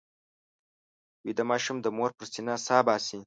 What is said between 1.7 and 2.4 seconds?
د مور پر